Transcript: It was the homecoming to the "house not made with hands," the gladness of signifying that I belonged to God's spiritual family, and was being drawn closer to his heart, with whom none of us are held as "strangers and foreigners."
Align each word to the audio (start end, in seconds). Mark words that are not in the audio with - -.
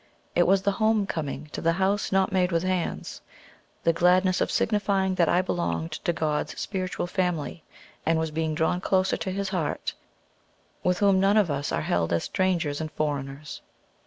It 0.33 0.47
was 0.47 0.63
the 0.63 0.71
homecoming 0.71 1.49
to 1.51 1.61
the 1.61 1.73
"house 1.73 2.11
not 2.11 2.31
made 2.31 2.51
with 2.51 2.63
hands," 2.63 3.21
the 3.83 3.93
gladness 3.93 4.41
of 4.41 4.49
signifying 4.49 5.13
that 5.13 5.29
I 5.29 5.43
belonged 5.43 5.91
to 5.91 6.11
God's 6.11 6.59
spiritual 6.59 7.05
family, 7.05 7.63
and 8.03 8.17
was 8.17 8.31
being 8.31 8.55
drawn 8.55 8.81
closer 8.81 9.15
to 9.17 9.29
his 9.29 9.49
heart, 9.49 9.93
with 10.83 10.97
whom 10.97 11.19
none 11.19 11.37
of 11.37 11.51
us 11.51 11.71
are 11.71 11.81
held 11.83 12.11
as 12.13 12.23
"strangers 12.23 12.81
and 12.81 12.91
foreigners." 12.93 13.61